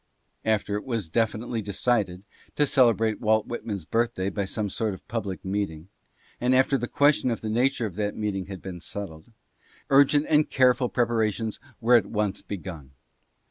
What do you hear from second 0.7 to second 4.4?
it was definitely decided to celebrate Walt Whitman's birthday